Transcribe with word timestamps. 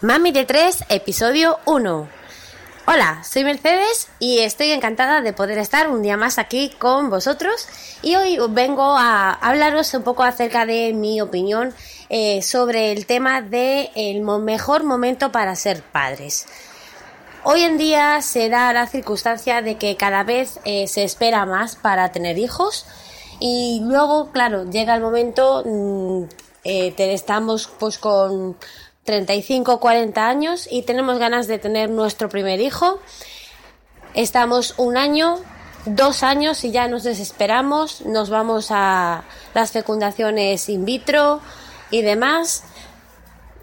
Mami 0.00 0.30
de 0.30 0.44
3, 0.44 0.84
episodio 0.90 1.58
1. 1.64 2.08
Hola, 2.86 3.24
soy 3.24 3.42
Mercedes 3.42 4.06
y 4.20 4.38
estoy 4.38 4.70
encantada 4.70 5.22
de 5.22 5.32
poder 5.32 5.58
estar 5.58 5.90
un 5.90 6.02
día 6.02 6.16
más 6.16 6.38
aquí 6.38 6.70
con 6.78 7.10
vosotros 7.10 7.66
y 8.00 8.14
hoy 8.14 8.38
vengo 8.50 8.96
a 8.96 9.32
hablaros 9.32 9.92
un 9.94 10.04
poco 10.04 10.22
acerca 10.22 10.66
de 10.66 10.92
mi 10.92 11.20
opinión 11.20 11.74
eh, 12.10 12.42
sobre 12.42 12.92
el 12.92 13.06
tema 13.06 13.42
de 13.42 13.90
el 13.96 14.20
mejor 14.20 14.84
momento 14.84 15.32
para 15.32 15.56
ser 15.56 15.82
padres. 15.82 16.46
Hoy 17.42 17.62
en 17.62 17.76
día 17.76 18.22
se 18.22 18.48
da 18.48 18.72
la 18.72 18.86
circunstancia 18.86 19.62
de 19.62 19.78
que 19.78 19.96
cada 19.96 20.22
vez 20.22 20.60
eh, 20.64 20.86
se 20.86 21.02
espera 21.02 21.44
más 21.44 21.74
para 21.74 22.12
tener 22.12 22.38
hijos 22.38 22.86
y 23.40 23.80
luego, 23.82 24.30
claro, 24.30 24.70
llega 24.70 24.94
el 24.94 25.00
momento, 25.00 25.64
mm, 25.66 26.22
eh, 26.62 26.94
estamos 26.96 27.68
pues 27.80 27.98
con 27.98 28.56
35 29.08 29.80
40 29.80 30.28
años 30.28 30.68
y 30.70 30.82
tenemos 30.82 31.18
ganas 31.18 31.46
de 31.46 31.58
tener 31.58 31.88
nuestro 31.88 32.28
primer 32.28 32.60
hijo. 32.60 33.00
Estamos 34.12 34.74
un 34.76 34.98
año, 34.98 35.38
dos 35.86 36.22
años 36.22 36.62
y 36.62 36.72
ya 36.72 36.88
nos 36.88 37.04
desesperamos, 37.04 38.02
nos 38.02 38.28
vamos 38.28 38.66
a 38.70 39.24
las 39.54 39.72
fecundaciones 39.72 40.68
in 40.68 40.84
vitro 40.84 41.40
y 41.90 42.02
demás. 42.02 42.64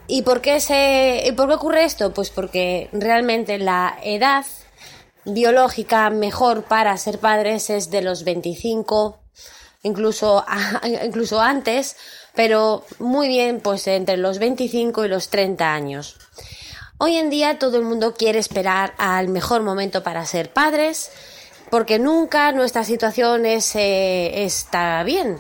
¿Y 0.07 0.23
por 0.23 0.41
qué, 0.41 0.59
se, 0.59 1.31
por 1.37 1.47
qué 1.47 1.53
ocurre 1.53 1.85
esto? 1.85 2.11
Pues 2.11 2.31
porque 2.31 2.89
realmente 2.91 3.59
la 3.59 3.99
edad 4.01 4.47
biológica 5.25 6.09
mejor 6.09 6.63
para 6.63 6.97
ser 6.97 7.19
padres 7.19 7.69
es 7.69 7.91
de 7.91 8.01
los 8.01 8.23
25, 8.23 9.19
incluso, 9.85 10.43
incluso 11.03 11.39
antes, 11.39 11.95
pero 12.33 12.83
muy 12.99 13.27
bien 13.27 13.61
pues 13.61 13.87
entre 13.87 14.17
los 14.17 14.39
25 14.39 15.05
y 15.05 15.07
los 15.07 15.29
30 15.29 15.73
años. 15.73 16.17
Hoy 16.97 17.17
en 17.17 17.29
día 17.29 17.59
todo 17.59 17.77
el 17.77 17.83
mundo 17.83 18.13
quiere 18.13 18.39
esperar 18.39 18.93
al 18.97 19.27
mejor 19.27 19.61
momento 19.61 20.01
para 20.01 20.25
ser 20.25 20.51
padres, 20.51 21.11
porque 21.69 21.99
nunca 21.99 22.51
nuestra 22.51 22.83
situación 22.83 23.45
es, 23.45 23.75
eh, 23.75 24.45
está 24.45 25.03
bien. 25.03 25.39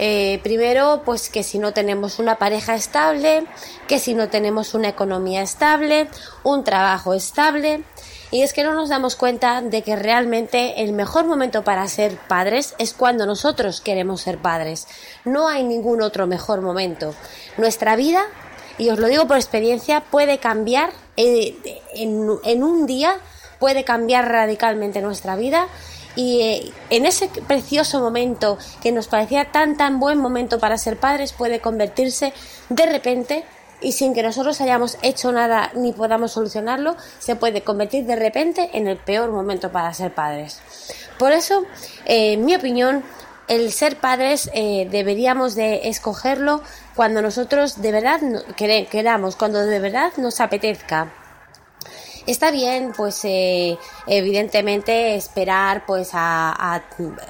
Eh, 0.00 0.38
primero, 0.42 1.02
pues 1.04 1.28
que 1.28 1.42
si 1.42 1.58
no 1.58 1.72
tenemos 1.72 2.18
una 2.18 2.36
pareja 2.36 2.74
estable, 2.74 3.44
que 3.88 3.98
si 3.98 4.14
no 4.14 4.28
tenemos 4.28 4.74
una 4.74 4.88
economía 4.88 5.42
estable, 5.42 6.08
un 6.44 6.62
trabajo 6.62 7.14
estable, 7.14 7.82
y 8.30 8.42
es 8.42 8.52
que 8.52 8.64
no 8.64 8.74
nos 8.74 8.88
damos 8.88 9.16
cuenta 9.16 9.62
de 9.62 9.82
que 9.82 9.96
realmente 9.96 10.82
el 10.82 10.92
mejor 10.92 11.24
momento 11.26 11.64
para 11.64 11.86
ser 11.88 12.16
padres 12.16 12.74
es 12.78 12.92
cuando 12.92 13.26
nosotros 13.26 13.80
queremos 13.80 14.20
ser 14.20 14.38
padres. 14.38 14.86
No 15.24 15.48
hay 15.48 15.64
ningún 15.64 16.02
otro 16.02 16.26
mejor 16.26 16.60
momento. 16.60 17.14
Nuestra 17.56 17.96
vida, 17.96 18.24
y 18.76 18.90
os 18.90 18.98
lo 18.98 19.08
digo 19.08 19.26
por 19.26 19.36
experiencia, 19.36 20.02
puede 20.02 20.38
cambiar 20.38 20.90
eh, 21.16 21.56
en, 21.94 22.62
un 22.62 22.86
día, 22.86 23.16
puede 23.58 23.84
cambiar 23.84 24.30
radicalmente 24.30 25.00
nuestra 25.00 25.36
vida 25.36 25.66
y 26.14 26.40
eh, 26.40 26.72
en 26.90 27.06
ese 27.06 27.28
precioso 27.28 28.00
momento 28.00 28.58
que 28.82 28.92
nos 28.92 29.08
parecía 29.08 29.52
tan 29.52 29.76
tan 29.76 30.00
buen 30.00 30.18
momento 30.18 30.58
para 30.58 30.76
ser 30.76 30.98
padres 30.98 31.32
puede 31.32 31.60
convertirse 31.60 32.32
de 32.70 32.86
repente 32.86 33.44
y 33.80 33.92
sin 33.92 34.14
que 34.14 34.22
nosotros 34.22 34.60
hayamos 34.60 34.98
hecho 35.02 35.32
nada 35.32 35.70
ni 35.74 35.92
podamos 35.92 36.32
solucionarlo, 36.32 36.96
se 37.18 37.36
puede 37.36 37.62
convertir 37.62 38.06
de 38.06 38.16
repente 38.16 38.70
en 38.72 38.86
el 38.88 38.96
peor 38.96 39.30
momento 39.30 39.70
para 39.70 39.92
ser 39.94 40.14
padres. 40.14 40.60
Por 41.18 41.32
eso, 41.32 41.64
eh, 42.04 42.34
en 42.34 42.44
mi 42.44 42.54
opinión, 42.54 43.04
el 43.48 43.72
ser 43.72 43.96
padres 43.96 44.50
eh, 44.52 44.86
deberíamos 44.90 45.54
de 45.54 45.88
escogerlo 45.88 46.62
cuando 46.94 47.22
nosotros 47.22 47.80
de 47.80 47.92
verdad 47.92 48.20
queramos, 48.56 49.36
cuando 49.36 49.64
de 49.64 49.78
verdad 49.78 50.12
nos 50.18 50.40
apetezca. 50.40 51.12
Está 52.28 52.50
bien, 52.50 52.92
pues 52.94 53.24
eh, 53.24 53.78
evidentemente 54.06 55.14
esperar 55.14 55.86
pues 55.86 56.10
a, 56.12 56.82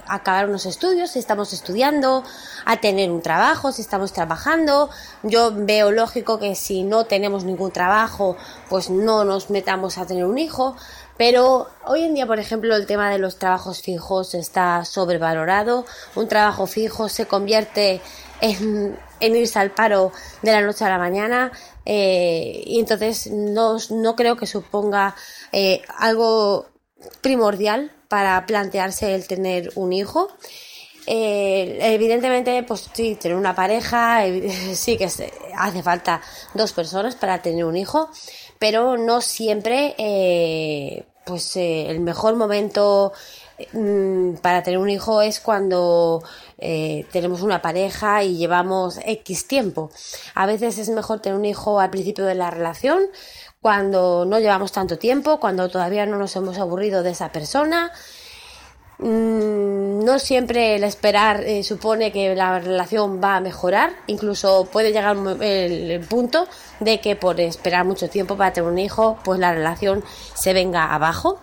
acabar 0.09 0.49
unos 0.49 0.67
estudios, 0.67 1.13
si 1.13 1.21
estamos 1.21 1.53
estudiando, 1.53 2.25
a 2.65 2.79
tener 2.79 3.09
un 3.13 3.23
trabajo, 3.23 3.71
si 3.71 3.81
estamos 3.81 4.13
trabajando. 4.13 4.91
Yo 5.23 5.53
veo 5.55 5.93
lógico 5.93 6.41
que 6.41 6.57
si 6.57 6.83
no 6.83 7.05
tenemos 7.05 7.45
ningún 7.45 7.71
trabajo, 7.71 8.37
pues 8.69 8.91
no 8.91 9.25
nos 9.25 9.51
metamos 9.51 9.99
a 9.99 10.05
tener 10.05 10.25
un 10.25 10.37
hijo. 10.37 10.75
Pero 11.17 11.69
hoy 11.85 12.03
en 12.03 12.15
día, 12.15 12.27
por 12.27 12.41
ejemplo, 12.41 12.75
el 12.75 12.87
tema 12.87 13.09
de 13.09 13.19
los 13.19 13.39
trabajos 13.39 13.81
fijos 13.81 14.35
está 14.35 14.85
sobrevalorado. 14.85 15.85
Un 16.17 16.27
trabajo 16.27 16.67
fijo 16.67 17.09
se 17.09 17.27
convierte 17.27 18.01
en, 18.41 18.99
irse 19.21 19.59
al 19.59 19.71
paro 19.71 20.13
de 20.43 20.53
la 20.53 20.61
noche 20.61 20.85
a 20.85 20.89
la 20.89 20.99
mañana 20.99 21.53
eh, 21.91 22.65
y 22.67 22.79
entonces 22.81 23.29
no, 23.29 23.79
no, 23.89 24.15
creo 24.15 24.37
que 24.37 24.47
suponga 24.47 25.17
eh, 25.53 25.81
algo 25.97 26.67
primordial 27.23 27.91
para 28.09 28.45
plantearse 28.45 29.15
el 29.15 29.27
tener 29.27 29.73
un 29.75 29.95
hijo. 29.95 30.29
Eh, 31.07 31.79
evidentemente, 31.81 32.63
pues 32.65 32.91
sí, 32.93 33.15
tener 33.15 33.39
una 33.39 33.55
pareja, 33.55 34.23
sí 34.75 34.99
que 34.99 35.07
hace 35.07 35.83
falta 35.83 36.21
dos 36.53 36.75
personas 36.75 37.17
para 37.17 37.41
tener 37.41 37.65
un 37.65 37.79
hijo, 37.79 38.11
pero 38.59 38.99
no 38.99 39.23
siempre, 39.23 39.95
pues 41.25 41.57
el 41.57 42.01
mejor 42.01 42.37
momento 42.37 43.15
para 44.43 44.63
tener 44.63 44.79
un 44.79 44.89
hijo 44.89 45.21
es 45.21 45.41
cuando 45.41 46.23
eh, 46.59 47.07
tenemos 47.13 47.43
una 47.43 47.61
pareja 47.61 48.23
y 48.23 48.37
llevamos 48.37 48.99
X 49.05 49.49
tiempo. 49.49 49.91
A 50.35 50.47
veces 50.47 50.79
es 50.79 50.89
mejor 50.91 51.21
tener 51.21 51.39
un 51.39 51.45
hijo 51.45 51.81
al 51.81 51.91
principio 51.91 52.25
de 52.25 52.35
la 52.35 52.51
relación, 52.51 53.03
cuando 53.61 54.25
no 54.25 54.39
llevamos 54.39 54.73
tanto 54.73 54.99
tiempo, 54.99 55.41
cuando 55.41 55.69
todavía 55.69 56.07
no 56.07 56.19
nos 56.19 56.37
hemos 56.37 56.59
aburrido 56.59 57.03
de 57.03 57.11
esa 57.11 57.33
persona. 57.33 57.91
Mm, 58.99 60.05
no 60.05 60.19
siempre 60.19 60.75
el 60.75 60.83
esperar 60.83 61.43
eh, 61.45 61.63
supone 61.63 62.11
que 62.11 62.35
la 62.35 62.59
relación 62.59 63.21
va 63.23 63.37
a 63.37 63.41
mejorar, 63.41 63.93
incluso 64.09 64.69
puede 64.73 64.93
llegar 64.93 65.17
el 65.41 66.01
punto 66.09 66.49
de 66.81 67.01
que 67.01 67.15
por 67.15 67.41
esperar 67.41 67.85
mucho 67.85 68.09
tiempo 68.09 68.37
para 68.37 68.53
tener 68.53 68.69
un 68.69 68.79
hijo, 68.79 69.19
pues 69.25 69.39
la 69.39 69.53
relación 69.53 70.05
se 70.35 70.53
venga 70.53 70.93
abajo. 70.95 71.41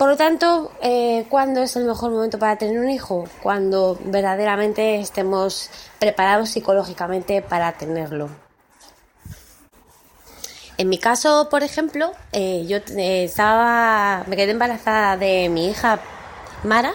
Por 0.00 0.08
lo 0.08 0.16
tanto, 0.16 0.72
eh, 0.80 1.26
¿cuándo 1.28 1.60
es 1.60 1.76
el 1.76 1.84
mejor 1.84 2.10
momento 2.10 2.38
para 2.38 2.56
tener 2.56 2.78
un 2.78 2.88
hijo? 2.88 3.28
Cuando 3.42 3.98
verdaderamente 4.02 4.98
estemos 4.98 5.68
preparados 5.98 6.48
psicológicamente 6.48 7.42
para 7.42 7.72
tenerlo. 7.72 8.30
En 10.78 10.88
mi 10.88 10.96
caso, 10.96 11.48
por 11.50 11.62
ejemplo, 11.62 12.12
eh, 12.32 12.64
yo 12.66 12.78
eh, 12.96 13.24
estaba, 13.24 14.24
me 14.26 14.36
quedé 14.36 14.52
embarazada 14.52 15.18
de 15.18 15.50
mi 15.50 15.68
hija 15.68 16.00
Mara 16.64 16.94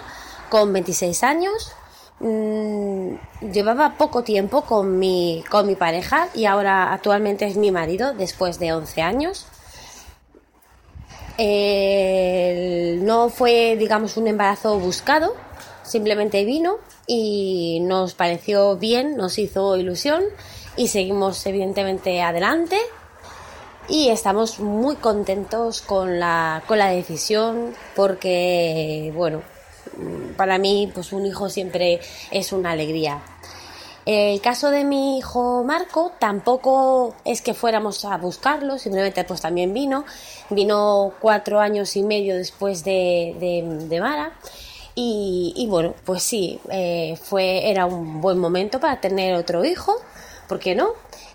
con 0.50 0.74
26 0.74 1.24
años. 1.24 1.74
Mm, 2.20 3.18
llevaba 3.54 4.00
poco 4.00 4.24
tiempo 4.24 4.64
con 4.64 4.98
mi, 4.98 5.44
con 5.52 5.68
mi 5.68 5.76
pareja 5.76 6.28
y 6.34 6.46
ahora 6.46 6.92
actualmente 6.92 7.46
es 7.46 7.56
mi 7.56 7.70
marido 7.70 8.16
después 8.16 8.58
de 8.58 8.74
11 8.74 9.04
años 9.04 9.46
no 11.38 13.30
fue, 13.30 13.76
digamos, 13.78 14.18
un 14.18 14.28
embarazo 14.28 14.80
buscado, 14.80 15.36
simplemente 15.84 16.46
vino 16.46 16.78
y 17.08 17.80
nos 17.82 18.14
pareció 18.14 18.78
bien, 18.78 19.16
nos 19.18 19.38
hizo 19.38 19.78
ilusión 19.78 20.24
y 20.78 20.88
seguimos 20.88 21.46
evidentemente 21.46 22.22
adelante 22.22 22.78
y 23.88 24.10
estamos 24.10 24.60
muy 24.60 24.96
contentos 24.96 25.82
con 25.82 26.20
la, 26.20 26.64
con 26.68 26.80
la 26.80 26.90
decisión 26.90 27.76
porque, 27.96 29.12
bueno, 29.16 29.42
para 30.38 30.58
mí 30.58 30.92
pues 30.94 31.14
un 31.14 31.26
hijo 31.26 31.50
siempre 31.50 32.00
es 32.32 32.52
una 32.52 32.72
alegría. 32.72 33.22
El 34.06 34.40
caso 34.40 34.70
de 34.70 34.84
mi 34.84 35.18
hijo 35.18 35.64
Marco 35.64 36.12
tampoco 36.20 37.16
es 37.26 37.42
que 37.42 37.56
fuéramos 37.56 38.06
a 38.06 38.18
buscarlo, 38.18 38.78
simplemente 38.78 39.24
pues 39.24 39.42
también 39.42 39.74
vino. 39.74 40.06
Vino 40.52 41.14
cuatro 41.20 41.60
años 41.60 41.96
y 41.96 42.04
medio 42.04 42.36
después 42.36 42.84
de, 42.84 43.36
de, 43.90 44.00
Mara. 44.00 44.34
Y, 44.94 45.66
bueno, 45.70 45.96
pues 46.06 46.24
sí, 46.24 46.60
eh, 46.70 47.18
fue, 47.22 47.70
era 47.70 47.86
un 47.86 48.22
buen 48.22 48.38
momento 48.38 48.80
para 48.80 49.02
tener 49.02 49.36
otro 49.36 49.66
hijo, 49.66 49.96
¿por 50.48 50.60
qué 50.60 50.76
no? 50.76 50.90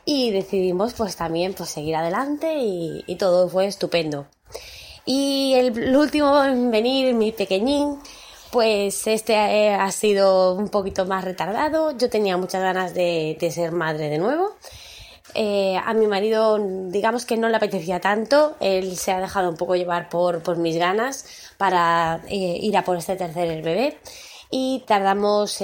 Y 0.07 0.31
decidimos 0.31 0.95
pues 0.95 1.17
también 1.17 1.53
pues 1.53 1.71
seguir 1.71 1.97
adelante 1.97 2.59
y, 2.59 3.05
y 3.07 3.17
todo 3.17 3.49
fue 3.49 3.67
estupendo. 3.67 4.27
Y 5.05 5.55
el 5.55 5.97
último 5.97 6.43
en 6.45 6.71
venir, 6.71 7.15
mi 7.15 7.33
pequeñín, 7.33 7.99
pues 8.51 9.07
este 9.07 9.35
eh, 9.35 9.75
ha 9.75 9.91
sido 9.93 10.55
un 10.55 10.69
poquito 10.69 11.07
más 11.07 11.25
retardado. 11.25 11.97
Yo 11.97 12.11
tenía 12.11 12.37
muchas 12.37 12.63
ganas 12.63 12.95
de, 12.95 13.37
ser 13.53 13.73
madre 13.73 14.09
de 14.09 14.19
nuevo. 14.19 14.57
Eh, 15.35 15.77
a 15.85 15.95
mi 15.95 16.09
marido, 16.09 16.59
digamos 16.89 17.25
que 17.25 17.37
no 17.37 17.49
le 17.49 17.57
apetecía 17.57 18.01
tanto, 18.01 18.57
él 18.59 18.97
se 18.97 19.13
ha 19.13 19.21
dejado 19.21 19.49
un 19.49 19.57
poco 19.57 19.77
llevar 19.77 20.09
por, 20.09 20.57
mis 20.57 20.77
ganas 20.77 21.25
para 21.57 22.21
eh, 22.29 22.59
ir 22.61 22.77
a 22.77 22.83
por 22.83 22.97
este 22.97 23.15
tercer 23.15 23.63
bebé 23.63 23.97
y 24.51 24.83
tardamos 24.89 25.61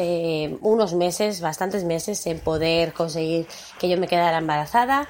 unos 0.61 0.95
meses, 0.95 1.41
bastantes 1.41 1.83
meses 1.83 2.25
en 2.29 2.39
poder 2.39 2.93
conseguir 2.93 3.49
que 3.81 3.89
yo 3.89 3.99
me 3.99 4.07
quedara 4.07 4.39
embarazada. 4.39 5.09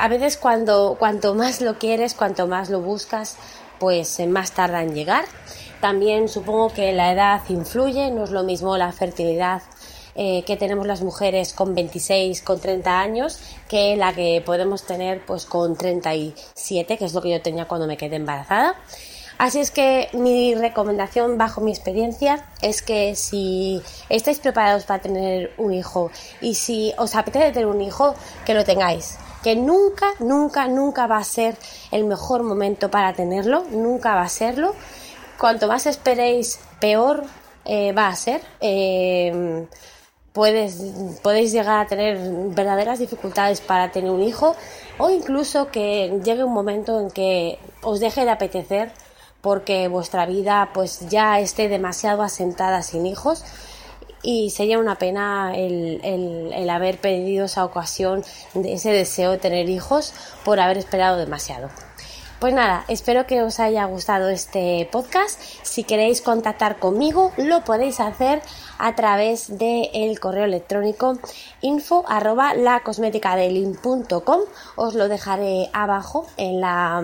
A 0.00 0.08
veces 0.08 0.38
cuando 0.38 0.96
cuanto 0.98 1.34
más 1.34 1.60
lo 1.60 1.78
quieres, 1.78 2.14
cuanto 2.14 2.46
más 2.46 2.70
lo 2.70 2.80
buscas, 2.80 3.36
pues 3.78 4.18
eh, 4.20 4.26
más 4.26 4.52
tarda 4.52 4.82
en 4.82 4.94
llegar. 4.94 5.24
También 5.80 6.28
supongo 6.28 6.70
que 6.70 6.92
la 6.92 7.12
edad 7.12 7.42
influye, 7.48 8.10
no 8.10 8.24
es 8.24 8.30
lo 8.30 8.42
mismo 8.42 8.76
la 8.76 8.92
fertilidad 8.92 9.62
eh, 10.14 10.44
que 10.46 10.56
tenemos 10.56 10.86
las 10.86 11.02
mujeres 11.02 11.52
con 11.52 11.74
26, 11.74 12.40
con 12.40 12.58
30 12.58 13.00
años, 13.00 13.38
que 13.68 13.96
la 13.96 14.14
que 14.14 14.42
podemos 14.44 14.84
tener 14.84 15.24
pues 15.26 15.44
con 15.44 15.76
37, 15.76 16.96
que 16.96 17.04
es 17.04 17.12
lo 17.12 17.20
que 17.20 17.30
yo 17.30 17.42
tenía 17.42 17.68
cuando 17.68 17.86
me 17.86 17.98
quedé 17.98 18.16
embarazada. 18.16 18.76
Así 19.36 19.60
es 19.60 19.70
que 19.70 20.08
mi 20.14 20.54
recomendación 20.54 21.36
bajo 21.36 21.60
mi 21.60 21.70
experiencia 21.70 22.46
es 22.62 22.80
que 22.80 23.14
si 23.14 23.82
estáis 24.08 24.38
preparados 24.38 24.84
para 24.84 25.02
tener 25.02 25.52
un 25.58 25.74
hijo 25.74 26.10
y 26.40 26.54
si 26.54 26.94
os 26.96 27.14
apetece 27.14 27.52
tener 27.52 27.66
un 27.66 27.82
hijo, 27.82 28.14
que 28.46 28.54
lo 28.54 28.64
tengáis. 28.64 29.18
Que 29.46 29.54
nunca, 29.54 30.08
nunca, 30.18 30.66
nunca 30.66 31.06
va 31.06 31.18
a 31.18 31.22
ser 31.22 31.56
el 31.92 32.02
mejor 32.02 32.42
momento 32.42 32.90
para 32.90 33.12
tenerlo, 33.12 33.62
nunca 33.70 34.16
va 34.16 34.22
a 34.22 34.28
serlo. 34.28 34.74
Cuanto 35.38 35.68
más 35.68 35.86
esperéis, 35.86 36.58
peor 36.80 37.22
eh, 37.64 37.92
va 37.92 38.08
a 38.08 38.16
ser. 38.16 38.40
Eh, 38.60 39.64
puedes, 40.32 40.82
podéis 41.22 41.52
llegar 41.52 41.78
a 41.78 41.86
tener 41.86 42.18
verdaderas 42.56 42.98
dificultades 42.98 43.60
para 43.60 43.92
tener 43.92 44.10
un 44.10 44.24
hijo 44.24 44.56
o 44.98 45.10
incluso 45.10 45.70
que 45.70 46.20
llegue 46.24 46.42
un 46.42 46.52
momento 46.52 46.98
en 46.98 47.12
que 47.12 47.60
os 47.82 48.00
deje 48.00 48.24
de 48.24 48.32
apetecer 48.32 48.90
porque 49.42 49.86
vuestra 49.86 50.26
vida 50.26 50.70
pues 50.74 51.08
ya 51.08 51.38
esté 51.38 51.68
demasiado 51.68 52.24
asentada 52.24 52.82
sin 52.82 53.06
hijos 53.06 53.44
y 54.26 54.50
sería 54.50 54.80
una 54.80 54.96
pena 54.96 55.52
el, 55.54 56.00
el, 56.02 56.68
haber 56.68 56.98
perdido 56.98 57.44
esa 57.44 57.64
ocasión, 57.64 58.24
ese 58.54 58.90
deseo 58.90 59.30
de 59.30 59.38
tener 59.38 59.68
hijos 59.68 60.12
por 60.44 60.58
haber 60.58 60.78
esperado 60.78 61.16
demasiado. 61.16 61.70
Pues 62.40 62.52
nada, 62.52 62.84
espero 62.88 63.26
que 63.28 63.42
os 63.42 63.60
haya 63.60 63.84
gustado 63.84 64.28
este 64.28 64.88
podcast. 64.90 65.40
Si 65.62 65.84
queréis 65.84 66.22
contactar 66.22 66.80
conmigo, 66.80 67.32
lo 67.36 67.62
podéis 67.62 68.00
hacer 68.00 68.42
a 68.78 68.96
través 68.96 69.58
del 69.58 70.18
correo 70.18 70.44
electrónico 70.44 71.18
info 71.60 72.04
arroba 72.08 72.52
Os 74.74 74.94
lo 74.94 75.08
dejaré 75.08 75.70
abajo 75.72 76.26
en 76.36 76.60
la, 76.60 76.98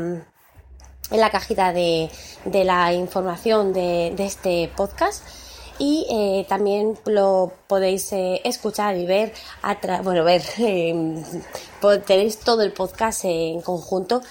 en 1.11 1.21
la 1.21 1.31
cajita 1.31 1.73
de, 1.73 2.11
de 2.47 2.65
la 2.65 2.93
información 2.93 3.73
de, 3.73 4.13
de 4.17 4.27
este 4.27 4.73
podcast 4.77 5.23
y 5.79 6.07
eh, 6.11 6.47
también 6.49 6.99
lo 7.07 7.53
podéis 7.67 8.13
eh, 8.13 8.41
escuchar 8.45 8.97
y 8.97 9.07
ver, 9.07 9.33
bueno, 10.03 10.25
ver, 10.25 10.43
eh, 10.59 11.23
tenéis 12.07 12.39
todo 12.39 12.63
el 12.63 12.73
podcast 12.73 13.25
en 13.25 13.61
conjunto 13.61 14.23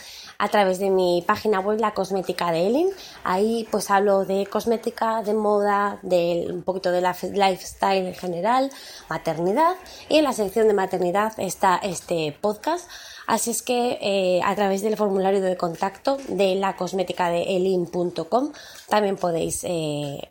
a 0.42 0.48
través 0.48 0.80
de 0.80 0.90
mi 0.90 1.24
página 1.26 1.60
web 1.60 1.80
La 1.80 1.94
Cosmética 1.94 2.52
de 2.52 2.66
Elin. 2.66 2.90
Ahí 3.24 3.68
pues 3.70 3.92
hablo 3.92 4.26
de 4.26 4.48
cosmética, 4.48 5.22
de 5.22 5.36
moda, 5.36 6.00
de 6.02 6.48
un 6.50 6.64
poquito 6.64 6.92
de 6.92 7.00
la 7.00 7.16
lifestyle 7.22 8.08
en 8.08 8.16
general, 8.16 8.72
maternidad 9.08 9.76
y 10.10 10.18
en 10.18 10.24
la 10.24 10.34
sección 10.34 10.68
de 10.68 10.74
maternidad 10.74 11.34
está 11.38 11.80
este 11.84 12.36
podcast. 12.42 12.90
Así 13.28 13.52
es 13.52 13.62
que 13.62 14.00
eh, 14.02 14.42
a 14.44 14.56
través 14.56 14.82
del 14.82 14.98
formulario 14.98 15.42
de 15.42 15.56
contacto 15.58 16.18
de 16.28 16.56
la 16.56 16.76
cosmética 16.76 17.30
de 17.30 17.44
elin.com 17.56 18.52
también 18.90 19.18
podéis 19.18 19.64
eh, 19.64 20.28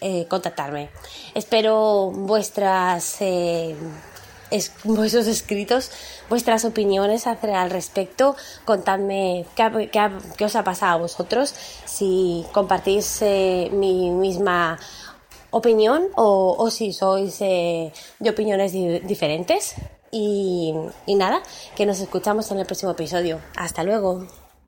eh, 0.00 0.26
contactarme. 0.28 0.90
Espero 1.34 2.10
vuestras 2.12 3.20
es, 4.50 4.72
vuestros 4.84 5.26
escritos, 5.26 5.90
vuestras 6.28 6.64
opiniones 6.64 7.26
al 7.26 7.70
respecto. 7.70 8.36
Contadme 8.64 9.46
qué, 9.54 9.90
qué, 10.36 10.44
os 10.44 10.56
ha 10.56 10.64
pasado 10.64 10.92
a 10.92 10.96
vosotros, 10.96 11.54
si 11.84 12.44
compartís 12.52 13.22
eh, 13.22 13.70
mi 13.72 14.10
misma 14.10 14.78
opinión 15.50 16.04
o, 16.16 16.54
o 16.58 16.70
si 16.70 16.92
sois 16.92 17.36
eh, 17.40 17.92
de 18.18 18.30
opiniones 18.30 18.72
diferentes. 18.72 19.74
Y, 20.12 20.74
y 21.06 21.14
nada, 21.14 21.40
que 21.76 21.86
nos 21.86 22.00
escuchamos 22.00 22.50
en 22.50 22.58
el 22.58 22.66
próximo 22.66 22.92
episodio. 22.92 23.40
Hasta 23.56 23.84
luego. 23.84 24.26